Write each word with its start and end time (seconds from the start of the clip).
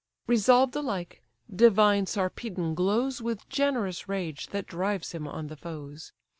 Resolved 0.25 0.75
alike, 0.75 1.21
divine 1.55 2.07
Sarpedon 2.07 2.73
glows 2.73 3.21
With 3.21 3.47
generous 3.49 4.09
rage 4.09 4.47
that 4.47 4.65
drives 4.65 5.11
him 5.11 5.27
on 5.27 5.45
the 5.45 5.55
foes. 5.55 6.11